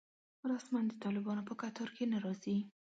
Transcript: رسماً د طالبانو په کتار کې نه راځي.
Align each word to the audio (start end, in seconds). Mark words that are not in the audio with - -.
رسماً 0.51 0.79
د 0.89 0.93
طالبانو 1.03 1.47
په 1.49 1.53
کتار 1.61 1.89
کې 1.95 2.05
نه 2.11 2.17
راځي. 2.25 2.57